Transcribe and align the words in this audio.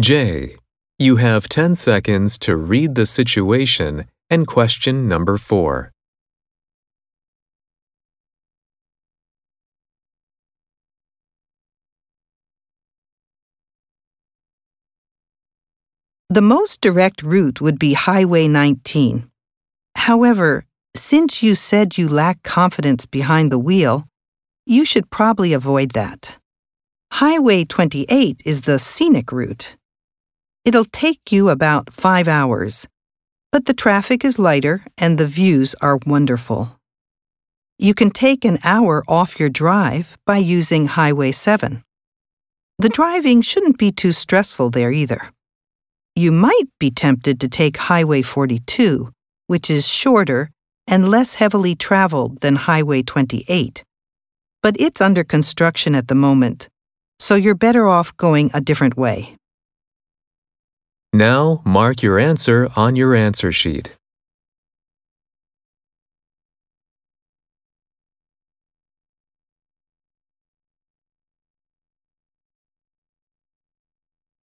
J. 0.00 0.56
You 0.98 1.16
have 1.16 1.48
10 1.48 1.76
seconds 1.76 2.36
to 2.38 2.56
read 2.56 2.96
the 2.96 3.06
situation 3.06 4.06
and 4.28 4.44
question 4.44 5.06
number 5.06 5.38
4. 5.38 5.92
The 16.28 16.42
most 16.42 16.80
direct 16.80 17.22
route 17.22 17.60
would 17.60 17.78
be 17.78 17.92
Highway 17.92 18.48
19. 18.48 19.30
However, 19.94 20.64
since 20.96 21.40
you 21.40 21.54
said 21.54 21.96
you 21.96 22.08
lack 22.08 22.42
confidence 22.42 23.06
behind 23.06 23.52
the 23.52 23.60
wheel, 23.60 24.08
you 24.66 24.84
should 24.84 25.08
probably 25.10 25.52
avoid 25.52 25.92
that. 25.92 26.38
Highway 27.12 27.64
28 27.64 28.42
is 28.44 28.62
the 28.62 28.80
scenic 28.80 29.30
route. 29.30 29.76
It'll 30.64 30.86
take 30.86 31.30
you 31.30 31.50
about 31.50 31.92
five 31.92 32.26
hours, 32.26 32.88
but 33.52 33.66
the 33.66 33.74
traffic 33.74 34.24
is 34.24 34.38
lighter 34.38 34.82
and 34.96 35.18
the 35.18 35.26
views 35.26 35.74
are 35.82 35.98
wonderful. 36.06 36.80
You 37.78 37.92
can 37.92 38.10
take 38.10 38.46
an 38.46 38.58
hour 38.64 39.04
off 39.06 39.38
your 39.38 39.50
drive 39.50 40.16
by 40.24 40.38
using 40.38 40.86
Highway 40.86 41.32
7. 41.32 41.84
The 42.78 42.88
driving 42.88 43.42
shouldn't 43.42 43.76
be 43.76 43.92
too 43.92 44.12
stressful 44.12 44.70
there 44.70 44.90
either. 44.90 45.30
You 46.16 46.32
might 46.32 46.68
be 46.78 46.90
tempted 46.90 47.40
to 47.40 47.48
take 47.48 47.76
Highway 47.76 48.22
42, 48.22 49.10
which 49.48 49.68
is 49.68 49.86
shorter 49.86 50.50
and 50.86 51.10
less 51.10 51.34
heavily 51.34 51.74
traveled 51.74 52.40
than 52.40 52.56
Highway 52.56 53.02
28. 53.02 53.84
But 54.62 54.76
it's 54.80 55.02
under 55.02 55.24
construction 55.24 55.94
at 55.94 56.08
the 56.08 56.14
moment, 56.14 56.70
so 57.18 57.34
you're 57.34 57.54
better 57.54 57.86
off 57.86 58.16
going 58.16 58.50
a 58.54 58.62
different 58.62 58.96
way. 58.96 59.36
Now 61.14 61.62
mark 61.64 62.02
your 62.02 62.18
answer 62.18 62.68
on 62.74 62.96
your 62.96 63.14
answer 63.14 63.52
sheet. 63.52 63.96